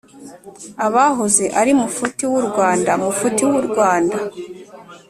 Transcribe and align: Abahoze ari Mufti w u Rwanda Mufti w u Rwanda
Abahoze 0.85 1.45
ari 1.59 1.71
Mufti 1.79 2.23
w 2.31 2.33
u 2.39 2.43
Rwanda 2.49 2.91
Mufti 3.03 3.43
w 3.51 3.53
u 3.61 3.63
Rwanda 3.67 4.17